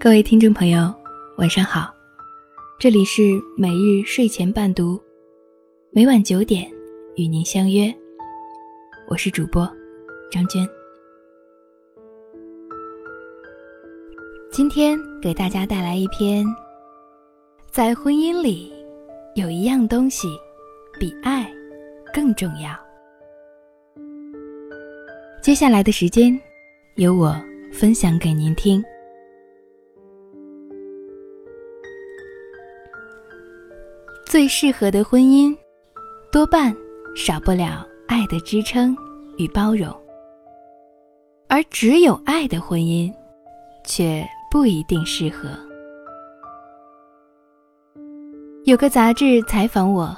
[0.00, 0.94] 各位听众朋友，
[1.38, 1.92] 晚上好，
[2.78, 3.20] 这里是
[3.56, 4.96] 每日睡前伴读，
[5.90, 6.70] 每晚九点
[7.16, 7.92] 与您相约，
[9.08, 9.68] 我是主播
[10.30, 10.64] 张娟。
[14.52, 16.46] 今天给大家带来一篇，
[17.68, 18.72] 在婚姻里
[19.34, 20.28] 有一样东西
[21.00, 21.52] 比爱
[22.14, 22.70] 更重要。
[25.42, 26.40] 接下来的时间，
[26.94, 27.34] 由我
[27.72, 28.80] 分享给您听。
[34.28, 35.56] 最适合的婚姻，
[36.30, 36.76] 多半
[37.16, 38.94] 少不了爱的支撑
[39.38, 39.90] 与包容，
[41.48, 43.10] 而只有爱的婚姻，
[43.86, 45.48] 却不一定适合。
[48.66, 50.14] 有个杂志采访我，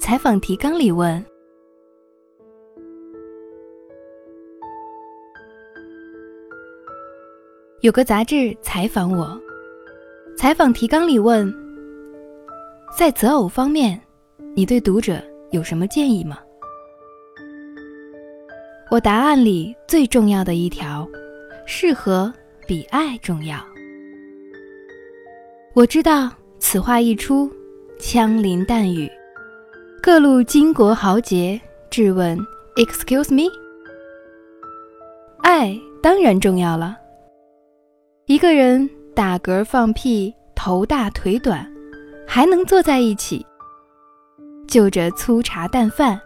[0.00, 1.22] 采访提纲里问
[7.82, 9.38] ：“有个杂志采访我，
[10.38, 11.54] 采访提纲里问。”
[12.94, 13.98] 在择偶方面，
[14.54, 15.18] 你对读者
[15.50, 16.38] 有什么建议吗？
[18.90, 21.08] 我答案里最重要的一条，
[21.66, 22.30] 适合
[22.66, 23.56] 比爱重要。
[25.74, 27.50] 我知道此话一出，
[27.98, 29.10] 枪林弹雨，
[30.02, 31.58] 各路巾帼豪杰
[31.90, 32.38] 质问
[32.76, 33.50] ：“Excuse me？”
[35.40, 36.98] 爱当然重要了。
[38.26, 41.66] 一个人打嗝放屁，头大腿短。
[42.26, 43.44] 还能坐在一起，
[44.66, 46.20] 就着粗茶淡饭，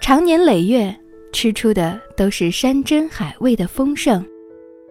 [0.00, 0.94] 长年累月
[1.32, 4.24] 吃出的都是山珍海味的丰盛，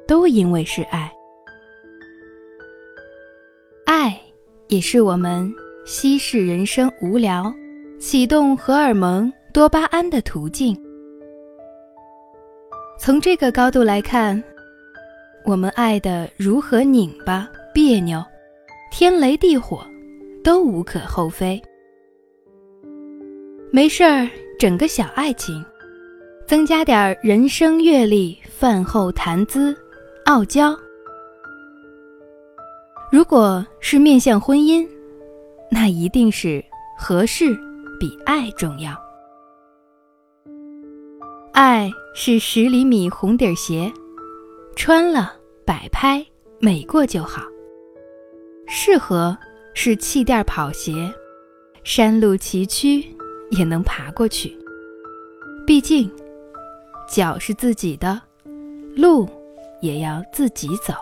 [0.07, 1.11] 都因为是爱。
[3.85, 4.19] 爱
[4.67, 5.53] 也是我们
[5.85, 7.53] 稀释人生无聊、
[7.99, 10.75] 启动荷尔蒙多巴胺的途径。
[12.97, 14.41] 从这个高度来看，
[15.43, 18.23] 我们爱的如何拧巴、别扭、
[18.91, 19.85] 天雷地火。
[20.43, 21.61] 都无可厚非。
[23.71, 24.27] 没事儿，
[24.59, 25.63] 整个小爱情，
[26.45, 29.75] 增加点人生阅历，饭后谈资，
[30.25, 30.77] 傲娇。
[33.11, 34.87] 如果是面向婚姻，
[35.69, 36.63] 那一定是
[36.97, 37.53] 合适
[37.99, 38.93] 比爱重要。
[41.53, 43.91] 爱是十厘米红底鞋，
[44.75, 45.33] 穿了
[45.65, 46.25] 摆拍
[46.59, 47.43] 美过就好。
[48.67, 49.37] 适合。
[49.73, 51.13] 是气垫跑鞋，
[51.83, 53.05] 山路崎岖
[53.51, 54.55] 也能爬过去。
[55.65, 56.11] 毕竟，
[57.09, 58.21] 脚是自己的，
[58.95, 59.27] 路
[59.81, 60.93] 也要自己走。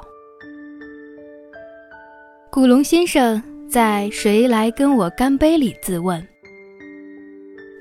[2.52, 6.26] 古龙先生在《谁来跟我干杯》里自问：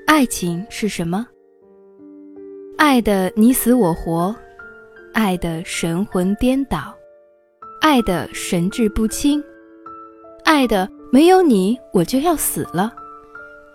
[0.07, 1.27] 爱情是什么？
[2.77, 4.35] 爱的你死我活，
[5.13, 6.95] 爱的神魂颠倒，
[7.81, 9.43] 爱的神志不清。
[10.49, 12.91] 爱的没有你，我就要死了。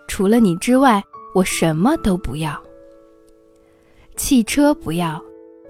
[0.08, 1.00] 除了你之外，
[1.32, 2.60] 我什么都不要。
[4.16, 5.22] 汽车不要，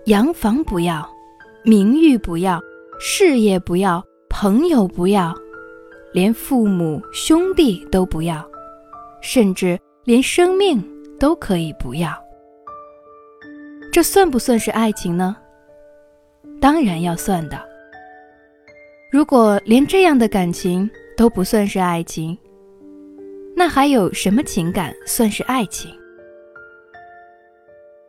[0.06, 1.06] 洋房不要，
[1.62, 2.59] 名誉不要，
[2.98, 5.34] 事业不要，朋友不要，
[6.15, 8.42] 连父母兄弟都不要，
[9.21, 10.82] 甚至连生命
[11.21, 12.10] 都可以不要。
[13.92, 15.36] 这算不算是爱情呢？
[16.62, 17.73] 当然要算的。
[19.14, 22.36] 如果连这样的感情都不算是爱情，
[23.54, 25.88] 那还有什么情感算是爱情？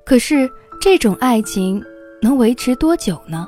[0.04, 0.50] 可是
[0.82, 1.80] 这种爱情
[2.24, 3.48] 能维持多久呢？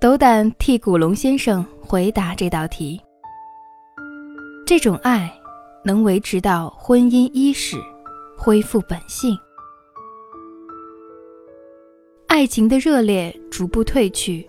[0.00, 2.98] 斗胆替古龙先生回答这道题：
[4.64, 5.30] 这种爱
[5.84, 7.76] 能维持到婚姻伊始，
[8.38, 9.38] 恢复本性，
[12.26, 14.48] 爱情的热烈逐步褪去。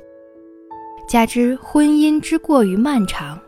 [1.09, 3.41] 加之婚姻之过于漫长，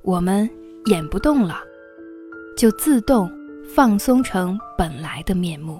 [0.00, 0.48] 我们
[0.86, 1.60] 演不动了，
[2.56, 3.30] 就自动
[3.62, 5.78] 放松成本来的面目。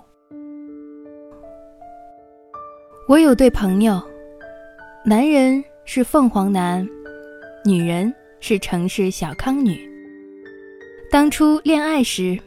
[3.08, 4.02] 我有对朋友，
[5.02, 6.86] 男人是凤凰男，
[7.64, 9.90] 女人是城市小康女。
[11.10, 12.38] 当初恋爱时，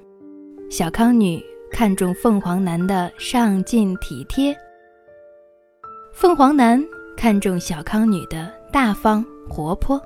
[0.69, 4.56] 小康女看中凤凰男的上进体贴，
[6.13, 6.80] 凤凰男。
[7.17, 10.00] 看中小康女的大方活泼，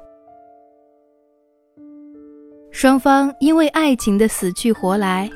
[2.71, 5.29] 双方因为爱情的死去活来，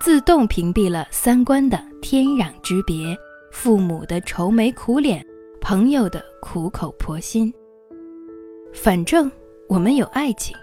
[0.00, 3.16] 自动屏蔽了三观的天壤之别，
[3.50, 5.24] 父母的愁眉苦脸，
[5.60, 7.52] 朋友的苦口婆心。
[8.72, 9.30] 反正
[9.68, 10.56] 我们有爱情。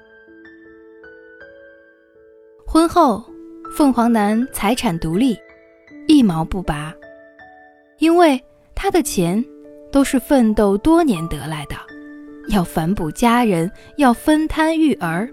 [2.66, 3.24] 婚后，
[3.76, 5.38] 凤凰男财产独立，
[6.08, 6.94] 一毛不拔，
[8.00, 8.42] 因为
[8.74, 9.44] 他的钱。
[9.94, 11.76] 都是奋斗多年得来的，
[12.50, 15.30] 要反哺家人，要分摊育儿。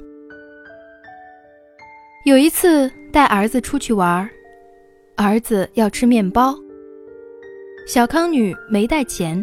[2.27, 4.29] 有一次带儿子出去玩，
[5.17, 6.55] 儿子要吃面包，
[7.87, 9.43] 小康女没带钱，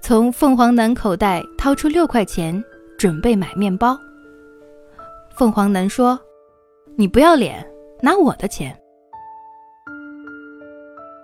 [0.00, 2.62] 从凤凰男口袋掏出六块钱
[2.96, 3.98] 准备买面包。
[5.36, 6.16] 凤凰男说
[6.94, 7.66] ：“你不要脸，
[8.00, 8.72] 拿我的钱。”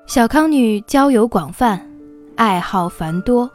[0.09, 1.81] 小康女交友广泛，
[2.37, 3.51] 爱好繁多，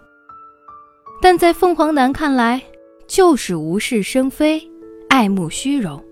[1.22, 2.60] 但在凤凰男看来，
[3.07, 4.60] 就是无事生非，
[5.07, 6.04] 爱慕虚荣。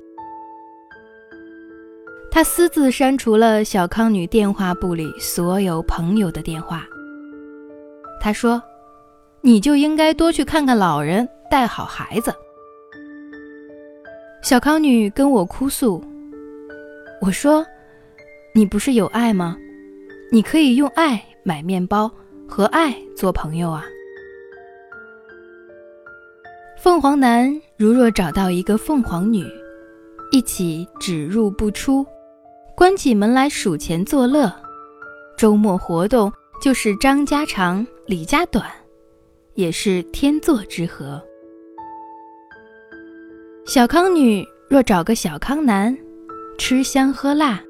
[2.29, 6.85] 他私自删除了小康女电话簿里所有朋友的电话。
[8.21, 8.61] 他说
[9.41, 12.31] ：“你就应该多去看看老人，带好孩子。”
[14.43, 16.03] 小康女跟我哭诉
[17.19, 17.65] ：“我说，
[18.53, 19.57] 你不是有爱吗？”
[20.31, 22.11] 你可以用爱买面包，
[22.49, 23.85] 和爱做朋友啊。
[26.81, 29.45] 凤凰男如若找到一个凤凰女，
[30.31, 32.05] 一起只入不出，
[32.75, 34.51] 关起门来数钱作乐，
[35.37, 36.31] 周末活动
[36.61, 38.65] 就是张家长李家短，
[39.53, 41.21] 也是天作之合。
[43.65, 45.95] 小康女若找个小康男，
[46.57, 47.61] 吃香喝辣。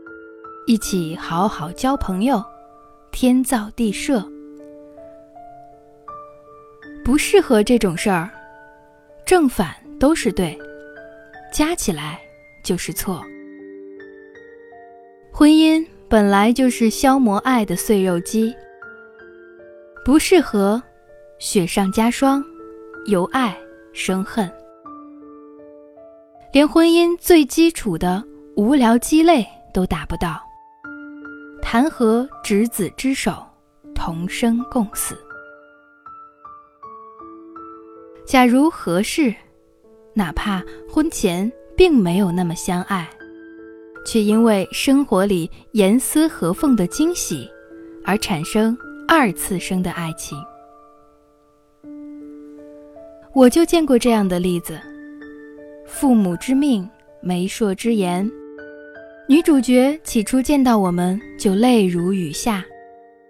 [0.67, 2.43] 一起好好交朋友，
[3.11, 4.23] 天造地设。
[7.09, 8.29] 不适合这种事儿，
[9.25, 10.56] 正反都是对，
[11.51, 12.19] 加起来
[12.63, 13.25] 就是错。
[15.31, 18.56] 婚姻本来就是消磨爱的碎肉机，
[20.06, 20.79] 不适合，
[21.39, 22.45] 雪上加霜，
[23.07, 23.57] 由爱
[23.91, 24.47] 生恨，
[26.53, 28.23] 连婚姻最基础的
[28.55, 30.39] 无聊鸡肋都达不到。
[31.59, 33.44] 谈何执子之手，
[33.95, 35.17] 同生共死？
[38.29, 39.33] 假如合适，
[40.13, 43.09] 哪怕婚前并没有那么相爱，
[44.05, 47.49] 却因为生活里严丝合缝的惊喜，
[48.05, 48.77] 而产生
[49.07, 50.37] 二次生的爱情。
[53.33, 54.79] 我就见过这样的例子：
[55.87, 56.87] 父母之命，
[57.23, 58.29] 媒妁之言。
[59.27, 62.63] 女主角起初见到我们就泪如雨下，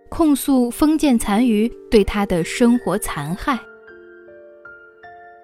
[0.10, 3.58] 控诉封建残余对她的生活残害。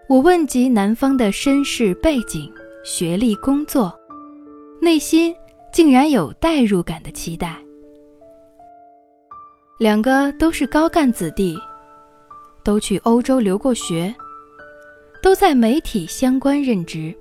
[0.08, 2.52] 我问及男方的身世背景、
[2.84, 3.92] 学历、工作，
[4.80, 5.36] 内心
[5.74, 7.58] 竟然有代入感的期待。
[9.80, 11.58] 两个都是高干子弟，
[12.64, 14.14] 都去欧洲留过学，
[15.24, 17.12] 都在媒体相关任职。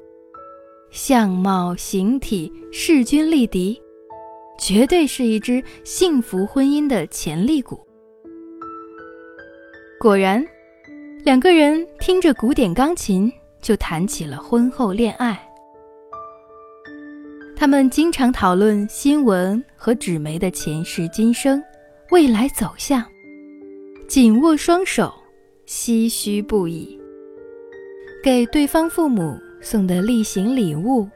[0.91, 3.81] 相貌形体势均力敌，
[4.61, 7.81] 绝对是一支幸福婚姻的潜力股。
[9.99, 10.45] 果然，
[11.25, 13.33] 两个人听着古典钢琴
[13.63, 15.43] 就谈起了婚后恋爱。
[17.57, 21.63] 他们经常讨论新闻和纸媒的前世今生、
[22.11, 23.03] 未来走向，
[24.07, 25.11] 紧握双手，
[25.67, 27.01] 唏嘘不已，
[28.23, 29.35] 给对方父母。
[29.63, 31.09] 送的例行礼物，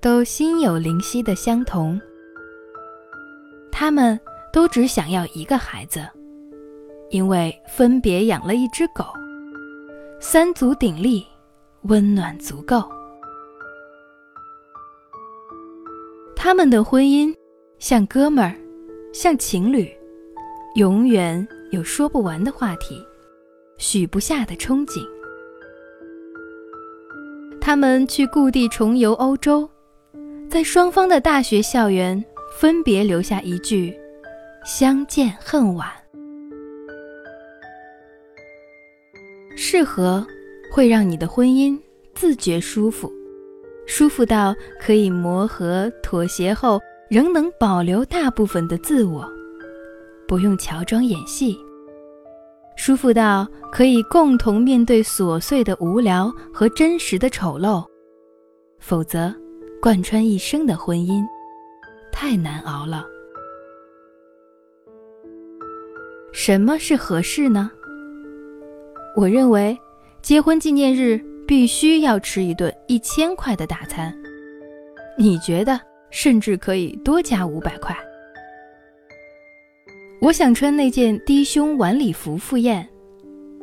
[0.00, 2.00] 都心有灵犀的相同。
[3.70, 4.18] 他们
[4.50, 6.08] 都只想要一个孩子，
[7.10, 9.04] 因为分别养了一只狗，
[10.24, 11.26] 三足鼎立，
[11.82, 12.80] 温暖足够。
[16.36, 17.34] 他们的婚姻
[17.80, 18.54] 像哥们儿，
[19.12, 19.90] 像情侣，
[20.76, 23.04] 永远有说不完的话题，
[23.78, 25.04] 许不下的憧憬。
[27.60, 29.68] 他们去故地重游欧洲，
[30.48, 32.24] 在双方的大学校园
[32.60, 33.92] 分别留下一句
[34.64, 35.90] “相见恨晚”。
[39.74, 40.22] 适合
[40.70, 41.80] 会让你的婚姻
[42.12, 43.10] 自觉舒服，
[43.86, 49.26] 舒服到可以磨合妥协后仍能保留大部分的自我，
[50.28, 51.56] 不用乔装演戏。
[52.76, 57.82] 舒服到可以共同面对琐碎的无聊和真实的丑陋，
[58.78, 59.34] 否则，
[59.80, 61.24] 贯穿一生的婚姻
[62.12, 63.06] 太难熬了。
[66.30, 67.70] 什么是合适呢？
[69.14, 69.78] 我认为，
[70.22, 74.14] 结婚纪念日必须要吃一顿一千块的大餐。
[75.18, 75.78] 你觉得，
[76.10, 77.96] 甚至可以多加五百块。
[80.20, 82.88] 我想穿那件低胸晚礼服赴宴，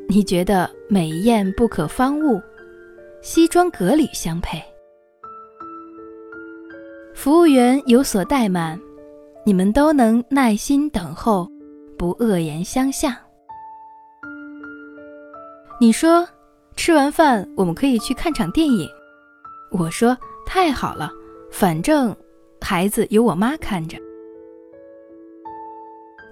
[0.07, 2.39] 你觉得美艳不可方物，
[3.21, 4.61] 西装革履相配。
[7.15, 8.79] 服务员有所怠慢，
[9.45, 11.49] 你们都能耐心等候，
[11.97, 13.15] 不恶言相向。
[15.81, 16.27] 你说，
[16.75, 18.85] 吃完饭我们可以去看场电影。
[19.71, 21.09] 我说太好了，
[21.49, 22.13] 反正
[22.59, 23.97] 孩子有我妈看着。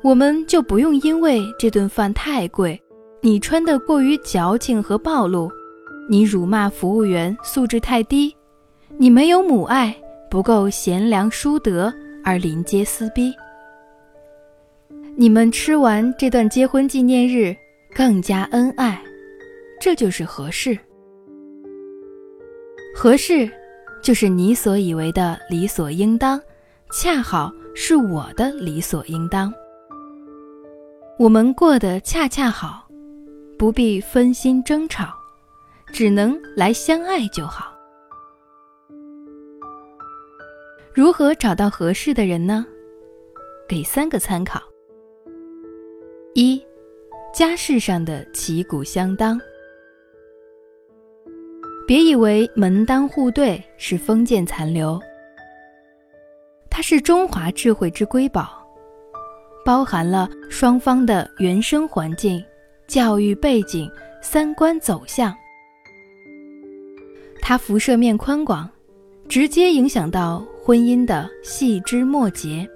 [0.03, 2.77] 我们就不用因为这顿饭太贵，
[3.21, 5.49] 你穿的过于矫情和暴露，
[6.09, 8.35] 你辱骂服务员素质太低，
[8.97, 9.95] 你没有母爱，
[10.29, 13.33] 不够贤良淑德而临街撕逼。
[15.15, 17.55] 你们吃完这段结婚纪念日
[17.95, 19.01] 更加恩爱，
[19.79, 20.77] 这就是合适。
[22.95, 23.49] 合适，
[24.01, 26.41] 就是你所以为的理所应当，
[26.91, 29.53] 恰好是我的理所应当。
[31.19, 32.87] 我们过得恰恰好，
[33.57, 35.13] 不必分心争吵，
[35.93, 37.73] 只能来相爱就好。
[40.93, 42.65] 如何找到合适的人呢？
[43.67, 44.59] 给三个参考。
[46.33, 46.59] 一，
[47.31, 49.39] 家世上的旗鼓相当。
[51.87, 55.01] 别以为门当户对是封建残留，
[56.69, 58.61] 它是中华智慧之瑰宝，
[59.63, 62.43] 包含了双方的原生环境、
[62.87, 63.89] 教育背景、
[64.21, 65.33] 三观走向。
[67.41, 68.69] 它辐射面宽广，
[69.29, 72.67] 直接影响到婚姻的细枝末节。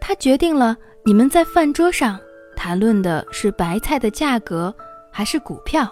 [0.00, 0.76] 它决定了。
[1.04, 2.18] 你们在饭桌上
[2.56, 4.74] 谈论的是白菜的价格
[5.12, 5.88] 还是股票，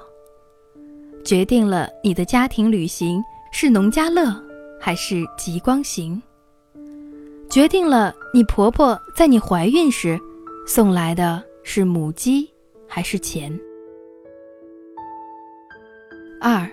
[1.25, 4.31] 决定了你的家庭旅行是农家乐
[4.79, 6.21] 还是极光行，
[7.49, 10.21] 决定了你婆婆在你怀孕时
[10.67, 12.49] 送来的是母鸡
[12.87, 13.59] 还是钱。
[16.41, 16.71] 二，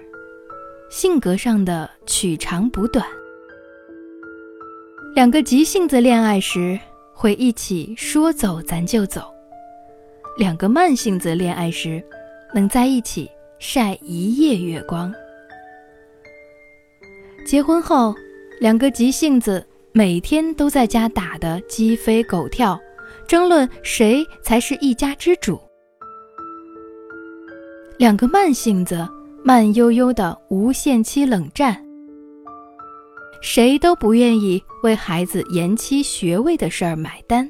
[0.89, 3.05] 性格上的取长补短，
[5.15, 6.79] 两个急性子恋爱时。
[7.13, 9.31] 会一起说走咱就走，
[10.39, 12.03] 两个慢性子恋爱时，
[12.51, 13.29] 能在一起
[13.63, 15.13] 晒一夜月光。
[17.46, 18.15] 结婚后，
[18.60, 22.77] 两个急性子每天都在家打得鸡飞狗跳，
[23.27, 25.62] 争论谁才是一家之主。
[28.00, 29.08] 两个慢性子
[29.44, 31.86] 慢悠悠的无限期冷战。
[33.44, 37.48] 谁都不愿意为孩子延期学位的事儿买单。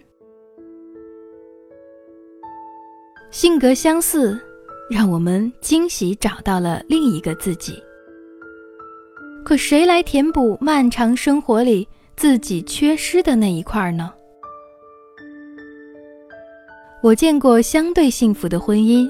[3.30, 4.38] 性格相似，
[4.92, 7.82] 让我们惊喜找到了另一个自己。
[9.46, 14.14] 可谁来填补漫长生活里自己缺失的那一块呢？
[17.02, 19.10] 我见过相对幸福的婚姻，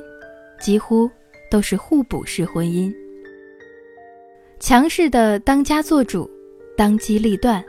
[0.59, 1.09] 几乎
[1.49, 2.93] 都是互补式婚姻。
[4.59, 6.29] 强势的当家做主。
[6.77, 7.63] 当机立断，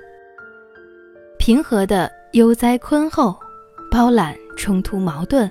[1.37, 3.37] 平和的悠哉宽厚，
[3.91, 5.51] 包揽冲突矛盾，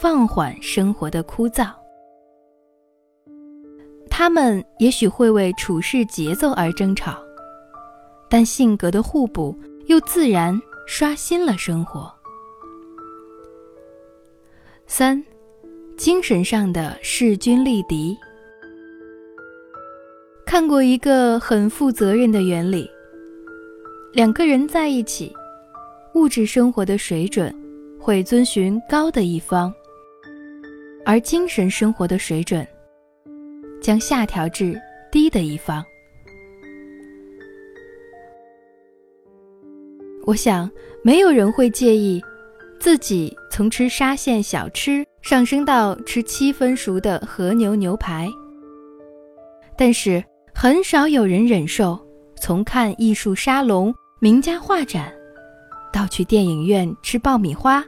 [0.00, 1.70] 放缓生活的枯燥。
[4.18, 7.16] 他们也许会为处事节奏而争吵，
[8.28, 9.56] 但性格的互补
[9.86, 12.12] 又自然刷新了生活。
[14.88, 15.22] 三，
[15.96, 18.18] 精神上的势均力敌。
[20.44, 22.90] 看过一个很负责任的原理：
[24.12, 25.32] 两个人在一起，
[26.14, 27.54] 物质生活的水准
[28.00, 29.72] 会遵循高的一方，
[31.06, 32.66] 而精神生活的水准
[33.80, 34.80] 将下调至
[35.10, 35.84] 低的一方。
[40.24, 40.70] 我想，
[41.02, 42.22] 没有人会介意
[42.78, 48.28] 自己从吃沙县小吃上升到吃七分熟的和牛牛排，
[49.76, 50.24] 但是。
[50.60, 51.96] 很少有人忍受
[52.34, 55.12] 从看艺术沙龙、名家画展，
[55.92, 57.84] 到去电影院吃爆米花、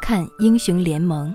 [0.00, 1.34] 看英雄联盟。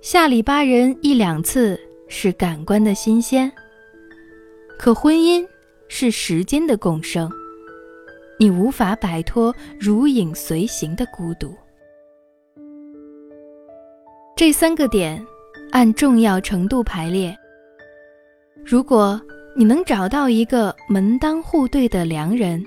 [0.00, 1.78] 下里巴人一两次
[2.08, 3.52] 是感官的新鲜，
[4.78, 5.46] 可婚姻
[5.88, 7.30] 是时间的共生，
[8.38, 11.54] 你无法摆脱如影随形的孤独。
[14.34, 15.22] 这三个点
[15.70, 17.36] 按重要程度排列。
[18.64, 19.20] 如果
[19.54, 22.64] 你能找到一个门当户对的良人，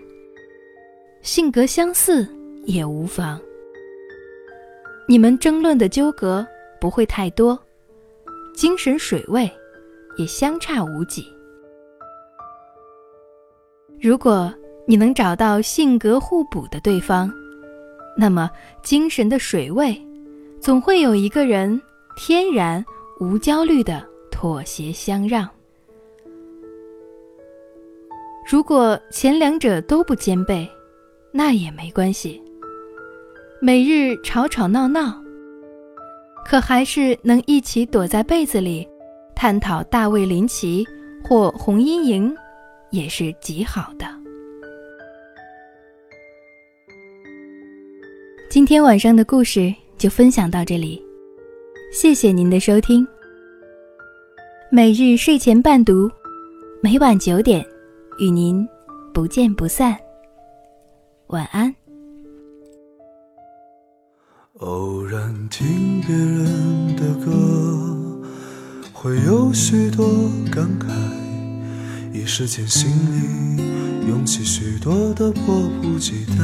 [1.24, 2.28] 性格相似
[2.66, 3.42] 也无妨。
[5.08, 6.46] 你们争论的纠葛
[6.84, 7.58] 不会太多，
[8.54, 9.50] 精神水位
[10.18, 11.26] 也相差无几。
[14.02, 14.54] 如果
[14.86, 17.32] 你能找到性格互补的对方，
[18.18, 19.98] 那么精神的水位
[20.60, 21.82] 总会有一个人
[22.18, 22.86] 天然
[23.18, 25.50] 无焦虑的妥协相让。
[28.46, 30.70] 如果前两者都不兼备，
[31.32, 32.44] 那也没关系。
[33.62, 35.23] 每日吵吵闹闹，
[36.46, 38.88] 可还是能一起躲在被子里，
[39.36, 40.86] 探讨大卫林奇
[41.24, 42.36] 或红阴营，
[42.92, 44.06] 也是极好的。
[48.50, 51.04] 今天晚上的故事就分享到这里，
[51.92, 53.08] 谢谢您的收听。
[54.70, 56.10] 每日睡前伴读，
[56.82, 57.66] 每晚九点，
[58.20, 58.68] 与您
[59.14, 59.98] 不见不散。
[61.28, 61.74] 晚安。
[64.60, 66.33] 偶然听别人的歌，
[69.04, 70.88] 会有许多感慨，
[72.14, 76.36] 一时间心里涌起许多的迫不及待。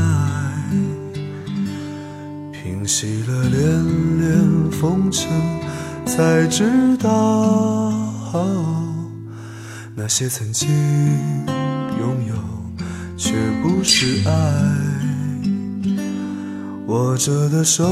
[2.52, 5.32] 平息了连连风尘，
[6.06, 7.94] 才知道
[9.96, 10.68] 那些曾经
[11.98, 12.36] 拥有，
[13.16, 14.32] 却不是爱。
[16.88, 17.86] 握着的手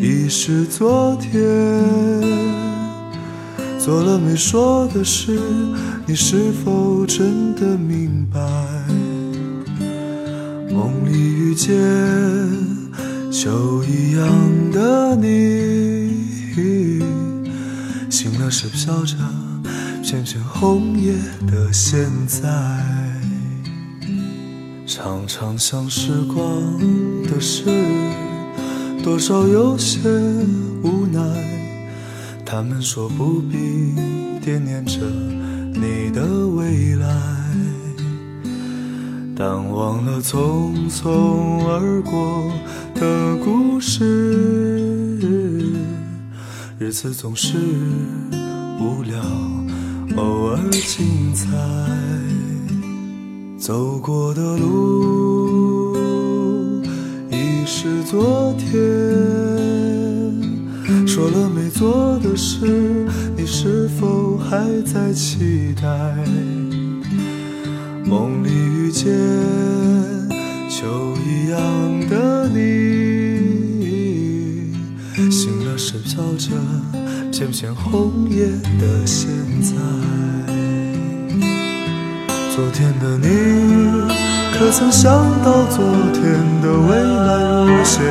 [0.00, 1.40] 已是昨天，
[3.78, 5.38] 做了没说的事，
[6.06, 8.40] 你是否真的明白？
[10.72, 11.76] 梦里遇见
[13.30, 14.26] 秋一样
[14.72, 17.02] 的你，
[18.08, 19.16] 醒了是飘着
[20.02, 21.12] 片片红叶
[21.46, 22.48] 的现在。
[24.86, 26.44] 常常想时光
[27.24, 27.64] 的事，
[29.02, 29.98] 多少有些
[30.82, 31.20] 无奈。
[32.44, 33.94] 他们说不必
[34.44, 35.00] 惦念着
[35.74, 37.06] 你的未来。
[39.36, 42.52] 淡忘了匆匆而过
[42.94, 45.16] 的故事，
[46.78, 47.56] 日子总是
[48.78, 49.18] 无聊，
[50.16, 51.46] 偶尔精彩。
[53.58, 55.49] 走过的路
[57.82, 58.68] 是昨天，
[61.06, 65.88] 说了没做的事，你是否还在期待？
[68.04, 69.08] 梦里遇见
[70.68, 71.58] 秋一样
[72.10, 72.60] 的你，
[75.30, 76.50] 醒了是飘着
[77.32, 78.44] 片片红叶
[78.78, 79.26] 的现
[79.62, 79.72] 在。
[82.54, 83.26] 昨天的你，
[84.60, 85.10] 可曾想
[85.42, 86.22] 到昨天
[86.60, 87.32] 的未来
[87.64, 88.04] 如现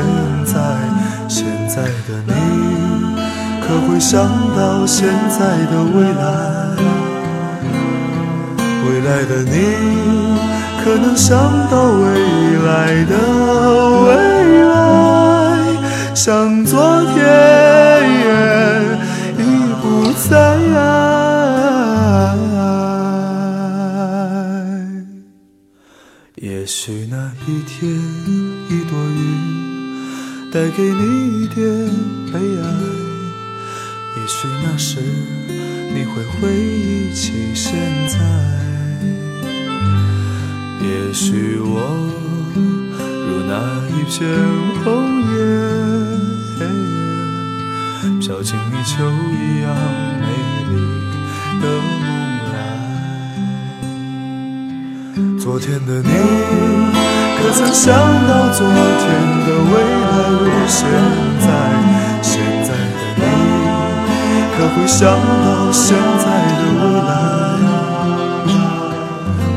[0.44, 0.58] 在？
[1.28, 2.34] 现在的你，
[3.62, 6.26] 可会想到现在的未来？
[8.84, 9.60] 未来的你，
[10.84, 11.38] 可能想
[11.70, 12.10] 到未
[12.66, 13.14] 来的
[14.08, 14.10] 未
[14.64, 14.74] 来，
[16.16, 17.59] 像昨天
[26.42, 27.92] 也许那一天，
[28.70, 31.66] 一朵云带给你一点
[32.32, 32.64] 悲哀。
[34.16, 35.02] 也许那时，
[35.94, 37.76] 你会回忆起现
[38.08, 38.18] 在。
[40.82, 41.76] 也许我
[43.28, 43.52] 如那
[43.90, 44.18] 一片
[44.82, 44.88] 红
[45.36, 45.38] 叶，
[48.22, 49.68] 飘进你秋一样
[50.22, 50.26] 美
[50.70, 50.72] 丽
[51.60, 51.64] 的
[55.50, 56.12] 昨天的你，
[57.42, 57.92] 可曾想
[58.28, 58.78] 到昨天
[59.48, 60.86] 的未来如现
[61.42, 61.48] 在？
[62.22, 63.24] 现在的你，
[64.56, 67.12] 可会想到现在的未来？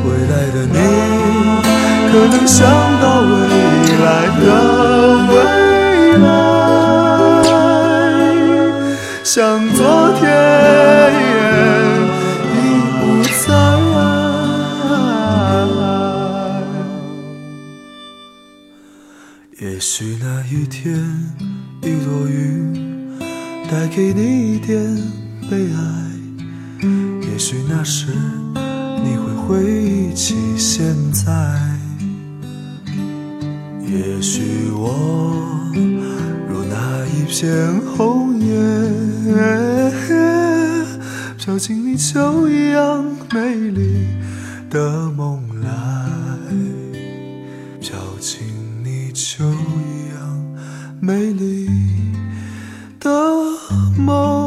[0.07, 0.75] 未来的你。
[2.11, 2.57] 可能想
[2.99, 3.31] 到未
[4.01, 4.09] 来
[4.41, 4.45] 的
[5.29, 5.33] 未
[6.23, 6.27] 来，
[9.23, 9.37] 想
[19.93, 20.99] 也许那一天，
[21.83, 22.73] 一朵云
[23.71, 24.83] 带给你一点
[25.51, 26.89] 悲哀。
[27.31, 28.07] 也许那时，
[29.05, 31.31] 你会回忆起现在。
[33.87, 34.95] 也许我
[36.49, 38.49] 如那一片红叶，
[41.37, 44.07] 飘进你秋一样美丽
[44.71, 45.69] 的梦来，
[51.05, 51.69] 美丽
[53.01, 53.11] 的
[53.99, 54.42] 梦。